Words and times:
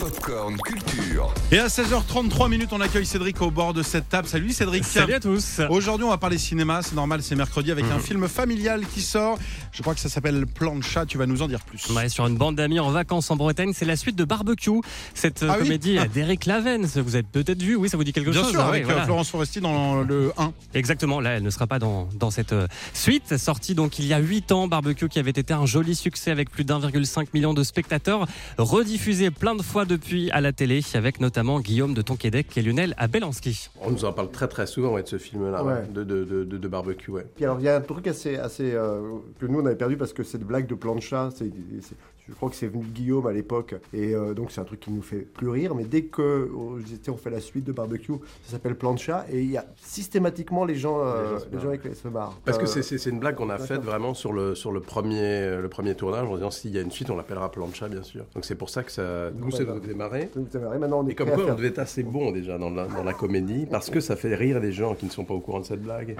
Popcorn 0.00 0.56
Culture. 0.56 1.34
Et 1.52 1.58
à 1.58 1.66
16h33 1.66 2.48
minutes, 2.48 2.70
on 2.72 2.80
accueille 2.80 3.04
Cédric 3.04 3.42
au 3.42 3.50
bord 3.50 3.74
de 3.74 3.82
cette 3.82 4.08
table. 4.08 4.26
Salut 4.26 4.50
Cédric. 4.50 4.82
Salut 4.82 5.12
à 5.12 5.20
tous. 5.20 5.60
Aujourd'hui, 5.68 6.06
on 6.06 6.08
va 6.08 6.16
parler 6.16 6.38
cinéma. 6.38 6.80
C'est 6.82 6.94
normal, 6.94 7.22
c'est 7.22 7.36
mercredi 7.36 7.70
avec 7.70 7.84
un 7.84 7.98
film 7.98 8.26
familial 8.26 8.86
qui 8.86 9.02
sort. 9.02 9.38
Je 9.72 9.82
crois 9.82 9.94
que 9.94 10.00
ça 10.00 10.08
s'appelle 10.08 10.46
Plan 10.46 10.74
de 10.74 10.82
chat. 10.82 11.04
Tu 11.04 11.18
vas 11.18 11.26
nous 11.26 11.42
en 11.42 11.48
dire 11.48 11.60
plus. 11.60 11.90
Ouais, 11.90 12.08
sur 12.08 12.26
une 12.26 12.36
bande 12.38 12.56
d'amis 12.56 12.80
en 12.80 12.90
vacances 12.90 13.30
en 13.30 13.36
Bretagne, 13.36 13.72
c'est 13.74 13.84
la 13.84 13.96
suite 13.96 14.16
de 14.16 14.24
Barbecue, 14.24 14.70
cette 15.12 15.44
Ah 15.46 15.56
oui 15.58 15.64
comédie 15.64 15.98
d'Eric 16.14 16.46
Lavens. 16.46 16.86
Vous 16.96 17.14
avez 17.14 17.22
peut-être 17.22 17.62
vu, 17.62 17.76
oui, 17.76 17.90
ça 17.90 17.98
vous 17.98 18.04
dit 18.04 18.14
quelque 18.14 18.30
Bien 18.30 18.40
chose 18.42 18.52
sûr, 18.52 18.60
hein, 18.60 18.68
avec 18.68 18.84
oui, 18.84 18.90
euh, 18.90 18.94
voilà. 18.94 19.04
Florence 19.04 19.28
Foresti 19.28 19.60
dans 19.60 20.00
le 20.00 20.32
1. 20.38 20.52
Exactement, 20.72 21.20
là, 21.20 21.32
elle 21.32 21.42
ne 21.42 21.50
sera 21.50 21.66
pas 21.66 21.78
dans, 21.78 22.08
dans 22.14 22.30
cette 22.30 22.54
euh, 22.54 22.66
suite. 22.94 23.36
Sortie 23.36 23.74
donc 23.74 23.98
il 23.98 24.06
y 24.06 24.14
a 24.14 24.18
8 24.18 24.50
ans, 24.52 24.66
Barbecue 24.66 25.08
qui 25.08 25.18
avait 25.18 25.30
été 25.30 25.52
un 25.52 25.66
joli 25.66 25.94
succès 25.94 26.30
avec 26.30 26.50
plus 26.50 26.64
d'1,5 26.64 27.26
million 27.34 27.52
de 27.52 27.62
spectateurs, 27.62 28.26
rediffusé 28.56 29.30
plein 29.30 29.54
de 29.54 29.62
fois 29.62 29.84
depuis 29.90 30.30
à 30.30 30.40
la 30.40 30.52
télé, 30.52 30.80
avec 30.94 31.20
notamment 31.20 31.60
Guillaume 31.60 31.94
de 31.94 32.02
Tonquédec 32.02 32.56
et 32.56 32.62
Lionel 32.62 32.94
Abelanski. 32.96 33.68
On 33.82 33.90
nous 33.90 34.04
en 34.04 34.12
parle 34.12 34.30
très 34.30 34.46
très 34.48 34.66
souvent 34.66 34.92
ouais, 34.94 35.02
de 35.02 35.08
ce 35.08 35.18
film-là, 35.18 35.64
Ouais. 35.64 35.82
de, 35.92 36.04
de, 36.04 36.24
de, 36.24 36.44
de- 36.44 36.58
de 36.58 36.68
barbecue. 36.68 37.10
Ouais. 37.10 37.26
Puis 37.34 37.44
alors, 37.44 37.58
il 37.58 37.64
y 37.64 37.68
a 37.68 37.76
un 37.76 37.80
truc 37.80 38.06
assez, 38.06 38.36
assez 38.36 38.72
euh, 38.72 39.00
que 39.40 39.46
nous 39.46 39.60
on 39.60 39.66
avait 39.66 39.76
perdu 39.76 39.96
parce 39.96 40.12
que 40.12 40.22
cette 40.22 40.44
blague 40.44 40.66
de 40.66 40.74
plancha, 40.74 41.30
c'est, 41.34 41.50
c'est- 41.80 41.96
je 42.28 42.34
crois 42.36 42.48
que 42.48 42.54
c'est 42.54 42.68
venu 42.68 42.84
de 42.84 42.90
Guillaume 42.92 43.26
à 43.26 43.32
l'époque, 43.32 43.74
et 43.92 44.14
euh, 44.14 44.34
donc 44.34 44.52
c'est 44.52 44.60
un 44.60 44.64
truc 44.64 44.78
qui 44.78 44.92
nous 44.92 45.02
fait 45.02 45.16
plus 45.18 45.48
rire. 45.48 45.74
Mais 45.74 45.82
dès 45.82 46.02
que 46.02 46.22
euh, 46.22 46.48
disais, 46.84 47.00
on 47.08 47.16
fait 47.16 47.30
la 47.30 47.40
suite 47.40 47.64
de 47.64 47.72
barbecue, 47.72 48.12
ça 48.44 48.52
s'appelle 48.52 48.76
plancha, 48.76 49.26
et 49.32 49.40
il 49.42 49.50
y 49.50 49.56
a 49.56 49.64
systématiquement 49.82 50.64
les 50.64 50.76
gens, 50.76 51.00
euh, 51.00 51.24
Les 51.24 51.28
gens 51.30 51.38
se 51.40 51.50
les 51.56 51.60
gens 51.60 51.68
avec 51.68 51.82
se 51.96 52.08
marrent. 52.08 52.38
Parce 52.44 52.56
que 52.58 52.64
Euh, 52.64 52.66
c'est- 52.66 52.82
c'est 52.82 52.98
c'est 52.98 53.10
une 53.10 53.18
blague 53.18 53.34
qu'on 53.34 53.50
a 53.50 53.58
faite 53.58 53.82
vraiment 53.82 54.14
sur 54.14 54.32
le, 54.32 54.54
sur 54.54 54.70
le, 54.70 54.78
premier, 54.80 55.20
euh, 55.22 55.60
le 55.60 55.68
premier 55.68 55.96
tournage 55.96 56.28
en 56.28 56.34
disant 56.36 56.52
s'il 56.52 56.70
y 56.72 56.78
a 56.78 56.82
une 56.82 56.92
suite, 56.92 57.10
on 57.10 57.16
l'appellera 57.16 57.50
Plancha, 57.50 57.88
bien 57.88 58.04
sûr. 58.04 58.24
Donc 58.34 58.44
c'est 58.44 58.54
pour 58.54 58.70
ça 58.70 58.84
que 58.84 58.92
ça, 58.92 59.30
nous, 59.34 59.50
ça 59.50 59.64
A 59.82 59.86
démarré. 59.86 60.30
vous 60.34 60.56
avez- 60.56 60.78
Maintenant, 60.78 61.00
on 61.00 61.08
est 61.08 61.12
Et 61.12 61.14
comme 61.14 61.30
quoi, 61.30 61.42
on 61.42 61.46
faire- 61.46 61.56
devait 61.56 61.68
être 61.68 61.78
assez 61.78 62.02
bon 62.02 62.32
déjà 62.32 62.58
dans 62.58 62.70
la, 62.70 62.86
dans 62.86 63.02
la 63.02 63.12
comédie, 63.14 63.66
parce 63.70 63.88
que 63.90 64.00
ça 64.00 64.16
fait 64.16 64.34
rire 64.34 64.60
les 64.60 64.72
gens 64.72 64.94
qui 64.94 65.06
ne 65.06 65.10
sont 65.10 65.24
pas 65.24 65.34
au 65.34 65.40
courant 65.40 65.60
de 65.60 65.64
cette 65.64 65.82
blague. 65.82 66.16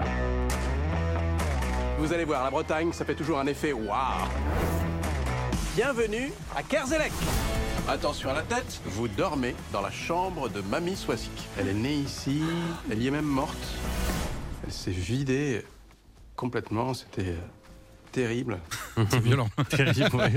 Vous 1.99 2.11
allez 2.13 2.25
voir, 2.25 2.43
la 2.43 2.49
Bretagne, 2.49 2.91
ça 2.93 3.05
fait 3.05 3.13
toujours 3.15 3.39
un 3.39 3.45
effet 3.47 3.73
waouh. 3.73 4.27
Bienvenue 5.75 6.31
à 6.55 6.63
Kerzelec. 6.63 7.11
Attention 7.87 8.29
à 8.29 8.33
la 8.33 8.41
tête, 8.41 8.81
vous 8.85 9.07
dormez 9.07 9.55
dans 9.71 9.81
la 9.81 9.91
chambre 9.91 10.49
de 10.49 10.61
Mamie 10.61 10.95
Soisic. 10.95 11.31
Elle 11.59 11.67
est 11.69 11.73
née 11.73 11.93
ici, 11.95 12.41
elle 12.91 13.01
y 13.01 13.07
est 13.07 13.11
même 13.11 13.25
morte. 13.25 13.57
Elle 14.65 14.71
s'est 14.71 14.91
vidée 14.91 15.63
complètement, 16.35 16.93
c'était 16.93 17.29
euh, 17.29 17.37
terrible. 18.11 18.57
C'est 19.09 19.19
violent. 19.21 19.49
Terrible, 19.69 20.15
ouais. 20.15 20.31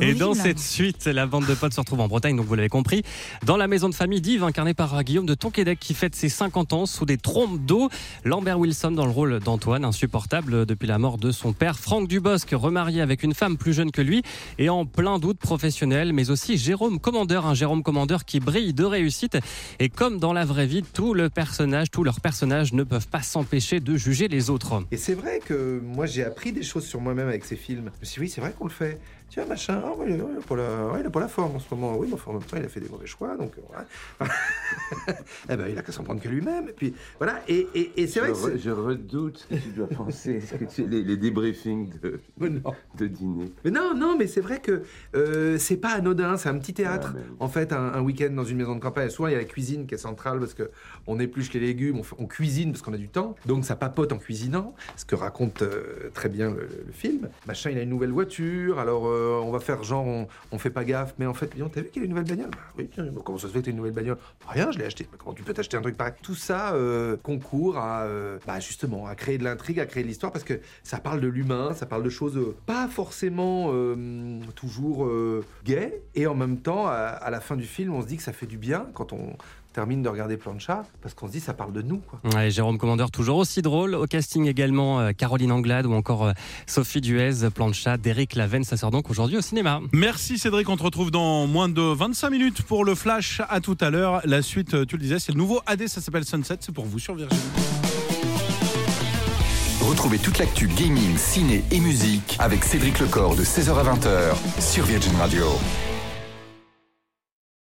Et 0.00 0.14
dans 0.14 0.34
cette 0.34 0.58
suite, 0.58 1.06
la 1.06 1.26
bande 1.26 1.46
de 1.46 1.54
potes 1.54 1.74
se 1.74 1.80
retrouve 1.80 2.00
en 2.00 2.08
Bretagne, 2.08 2.36
donc 2.36 2.46
vous 2.46 2.54
l'avez 2.54 2.68
compris, 2.68 3.02
dans 3.44 3.56
la 3.56 3.68
maison 3.68 3.88
de 3.88 3.94
famille 3.94 4.20
d'Yves, 4.20 4.44
incarné 4.44 4.74
par 4.74 5.02
Guillaume 5.02 5.26
de 5.26 5.34
Tonquédec, 5.34 5.78
qui 5.78 5.94
fête 5.94 6.14
ses 6.14 6.28
50 6.28 6.72
ans 6.72 6.86
sous 6.86 7.04
des 7.04 7.18
trompes 7.18 7.64
d'eau. 7.64 7.88
Lambert 8.24 8.58
Wilson 8.58 8.92
dans 8.92 9.06
le 9.06 9.12
rôle 9.12 9.40
d'Antoine, 9.40 9.84
insupportable 9.84 10.66
depuis 10.66 10.86
la 10.86 10.98
mort 10.98 11.18
de 11.18 11.30
son 11.30 11.52
père. 11.52 11.78
Franck 11.78 12.08
Dubosc, 12.08 12.48
remarié 12.52 13.00
avec 13.00 13.22
une 13.22 13.34
femme 13.34 13.56
plus 13.56 13.72
jeune 13.72 13.90
que 13.90 14.02
lui 14.02 14.22
et 14.58 14.68
en 14.68 14.86
plein 14.86 15.18
doute 15.18 15.38
professionnel, 15.38 16.12
mais 16.12 16.30
aussi 16.30 16.56
Jérôme 16.58 16.98
Commandeur, 16.98 17.46
un 17.46 17.54
Jérôme 17.54 17.82
Commandeur 17.82 18.24
qui 18.24 18.40
brille 18.40 18.74
de 18.74 18.84
réussite. 18.84 19.38
Et 19.78 19.88
comme 19.88 20.18
dans 20.18 20.32
la 20.32 20.44
vraie 20.44 20.66
vie, 20.66 20.82
tout 20.82 21.14
le 21.14 21.28
personnage, 21.30 21.90
tous 21.90 22.04
leurs 22.04 22.20
personnages 22.20 22.72
ne 22.72 22.82
peuvent 22.82 23.08
pas 23.08 23.22
s'empêcher 23.22 23.80
de 23.80 23.96
juger 23.96 24.28
les 24.28 24.50
autres. 24.50 24.82
Et 24.90 24.96
c'est 24.96 25.14
vrai 25.14 25.40
que 25.44 25.80
moi 25.84 26.06
j'ai 26.06 26.24
appris 26.24 26.52
des 26.52 26.62
choses 26.62 26.86
sur 26.86 27.00
moi-même 27.00 27.28
avec 27.28 27.44
ces 27.44 27.56
films. 27.56 27.67
Je 27.68 28.06
suis 28.06 28.14
dit, 28.14 28.20
oui, 28.20 28.28
c'est 28.28 28.40
vrai 28.40 28.52
qu'on 28.56 28.64
le 28.64 28.70
fait. 28.70 28.98
Tiens, 29.28 29.44
machin, 29.44 29.82
ouais, 29.98 30.06
il, 30.10 30.20
a 30.20 30.24
pas 30.46 30.56
la, 30.56 31.10
pas 31.10 31.20
la 31.20 31.28
forme 31.28 31.56
en 31.56 31.60
ce 31.60 31.66
moment. 31.74 31.96
Oui, 31.96 32.08
mais 32.10 32.16
en 32.26 32.32
même 32.32 32.42
temps, 32.42 32.56
il 32.56 32.64
a 32.64 32.68
fait 32.68 32.80
des 32.80 32.88
mauvais 32.88 33.06
choix, 33.06 33.36
donc 33.36 33.52
euh. 33.58 34.24
eh 35.50 35.56
ben, 35.56 35.66
il 35.68 35.78
a 35.78 35.82
qu'à 35.82 35.92
s'en 35.92 36.02
prendre 36.04 36.20
que 36.20 36.28
lui-même. 36.28 36.68
Et 36.68 36.72
puis 36.72 36.94
voilà, 37.18 37.40
et, 37.48 37.66
et, 37.74 38.02
et 38.02 38.06
c'est 38.06 38.20
vrai 38.20 38.30
je, 38.34 38.50
que 38.52 38.58
je 38.58 38.70
redoute 38.70 39.38
ce 39.38 39.54
que 39.54 39.60
tu 39.60 39.68
dois 39.70 39.86
penser, 39.88 40.40
ce 40.40 40.54
que 40.54 40.64
tu- 40.64 40.86
les, 40.86 41.02
les 41.02 41.16
débriefings 41.16 41.90
de, 42.00 42.20
de 42.98 43.06
dîner. 43.06 43.52
Mais 43.64 43.70
non, 43.70 43.94
non, 43.94 44.16
mais 44.18 44.26
c'est 44.26 44.40
vrai 44.40 44.60
que 44.60 44.82
euh, 45.14 45.58
c'est 45.58 45.76
pas 45.76 45.90
anodin, 45.90 46.36
c'est 46.36 46.48
un 46.48 46.58
petit 46.58 46.74
théâtre. 46.74 47.12
Mais- 47.14 47.20
En 47.40 47.48
fait, 47.48 47.72
un, 47.72 47.92
un 47.94 48.00
week-end 48.02 48.30
dans 48.30 48.44
une 48.44 48.56
maison 48.58 48.74
de 48.74 48.80
campagne. 48.80 49.10
Souvent, 49.10 49.28
il 49.28 49.32
y 49.32 49.36
a 49.36 49.38
la 49.38 49.44
cuisine 49.44 49.86
qui 49.86 49.94
est 49.94 49.98
centrale 49.98 50.38
parce 50.38 50.54
que 50.54 50.70
on 51.06 51.18
épluche 51.18 51.52
les 51.52 51.60
légumes, 51.60 52.00
on, 52.18 52.26
cuisine 52.26 52.72
parce 52.72 52.82
qu'on 52.82 52.92
a 52.92 52.98
du 52.98 53.08
temps. 53.08 53.34
Donc, 53.46 53.64
ça 53.64 53.76
papote 53.76 54.12
en 54.12 54.18
cuisinant, 54.18 54.74
ce 54.96 55.04
que 55.04 55.14
raconte 55.14 55.62
euh, 55.62 56.10
très 56.14 56.28
bien 56.28 56.50
le, 56.50 56.68
le 56.86 56.92
film. 56.92 57.28
Machin, 57.46 57.70
il 57.70 57.78
a 57.78 57.82
une 57.82 57.88
nouvelle 57.90 58.10
voiture, 58.12 58.78
alors 58.78 59.06
euh, 59.06 59.40
on 59.42 59.50
va 59.50 59.60
faire 59.60 59.82
genre, 59.82 60.06
on, 60.06 60.28
on 60.52 60.58
fait 60.58 60.70
pas 60.70 60.84
gaffe, 60.84 61.14
mais 61.18 61.26
en 61.26 61.34
fait, 61.34 61.50
t'as 61.72 61.80
vu 61.80 61.88
qu'il 61.88 62.02
a 62.02 62.04
une 62.04 62.10
nouvelle 62.10 62.26
bagnole? 62.28 62.50
Bah 62.50 62.58
oui, 62.76 62.88
tiens, 62.92 63.06
comment 63.24 63.38
ça 63.38 63.48
se 63.48 63.52
fait 63.52 63.60
que 63.60 63.64
t'as 63.66 63.70
une 63.70 63.76
nouvelle 63.78 63.92
bagnole? 63.92 64.18
Rien, 64.48 64.70
je 64.70 64.77
comment 65.18 65.34
tu 65.34 65.42
peux 65.42 65.52
t'acheter 65.52 65.76
un 65.76 65.82
truc 65.82 65.96
pareil? 65.96 66.14
Tout 66.22 66.34
ça 66.34 66.74
euh, 66.74 67.16
concourt 67.16 67.78
à, 67.78 68.02
euh, 68.02 68.38
bah, 68.46 68.60
justement, 68.60 69.06
à 69.06 69.14
créer 69.14 69.38
de 69.38 69.44
l'intrigue, 69.44 69.80
à 69.80 69.86
créer 69.86 70.02
de 70.02 70.08
l'histoire 70.08 70.32
parce 70.32 70.44
que 70.44 70.60
ça 70.82 70.98
parle 70.98 71.20
de 71.20 71.28
l'humain, 71.28 71.74
ça 71.74 71.86
parle 71.86 72.02
de 72.02 72.10
choses 72.10 72.36
euh, 72.36 72.56
pas 72.66 72.88
forcément 72.88 73.72
toujours 74.54 75.10
gaies. 75.64 76.02
Et 76.14 76.26
en 76.26 76.34
même 76.34 76.58
temps, 76.60 76.86
à, 76.86 76.92
à 76.92 77.30
la 77.30 77.40
fin 77.40 77.56
du 77.56 77.64
film, 77.64 77.94
on 77.94 78.02
se 78.02 78.06
dit 78.06 78.16
que 78.16 78.22
ça 78.22 78.32
fait 78.32 78.46
du 78.46 78.58
bien 78.58 78.86
quand 78.94 79.12
on 79.12 79.36
termine 79.78 80.02
de 80.02 80.08
regarder 80.08 80.36
Plancha 80.36 80.82
parce 81.00 81.14
qu'on 81.14 81.28
se 81.28 81.32
dit 81.32 81.38
ça 81.38 81.54
parle 81.54 81.72
de 81.72 81.82
nous. 81.82 81.98
Quoi. 81.98 82.18
Ouais, 82.34 82.50
Jérôme 82.50 82.78
Commandeur, 82.78 83.12
toujours 83.12 83.36
aussi 83.36 83.62
drôle. 83.62 83.94
Au 83.94 84.06
casting 84.06 84.46
également, 84.46 84.98
euh, 84.98 85.12
Caroline 85.12 85.52
Anglade 85.52 85.86
ou 85.86 85.92
encore 85.92 86.26
euh, 86.26 86.32
Sophie 86.66 87.00
Duez, 87.00 87.48
Plancha, 87.54 87.96
d'Éric 87.96 88.34
Lavenne. 88.34 88.64
Ça 88.64 88.76
sort 88.76 88.90
donc 88.90 89.08
aujourd'hui 89.08 89.36
au 89.36 89.40
cinéma. 89.40 89.80
Merci 89.92 90.36
Cédric, 90.36 90.68
on 90.68 90.76
te 90.76 90.82
retrouve 90.82 91.12
dans 91.12 91.46
moins 91.46 91.68
de 91.68 91.80
25 91.80 92.30
minutes 92.30 92.62
pour 92.62 92.84
le 92.84 92.96
flash. 92.96 93.40
À 93.48 93.60
tout 93.60 93.76
à 93.80 93.90
l'heure. 93.90 94.20
La 94.24 94.42
suite, 94.42 94.74
euh, 94.74 94.84
tu 94.84 94.96
le 94.96 95.02
disais, 95.02 95.20
c'est 95.20 95.30
le 95.30 95.38
nouveau 95.38 95.60
AD, 95.66 95.86
ça 95.86 96.00
s'appelle 96.00 96.24
Sunset, 96.24 96.56
c'est 96.58 96.74
pour 96.74 96.84
vous 96.84 96.98
sur 96.98 97.14
Virgin. 97.14 97.38
Retrouvez 99.82 100.18
toute 100.18 100.38
l'actu 100.38 100.66
gaming, 100.66 101.16
ciné 101.16 101.62
et 101.70 101.78
musique 101.78 102.34
avec 102.40 102.64
Cédric 102.64 102.98
Lecor 102.98 103.36
de 103.36 103.44
16h 103.44 103.78
à 103.78 103.94
20h 103.94 104.60
sur 104.60 104.84
Virgin 104.86 105.14
Radio. 105.20 105.46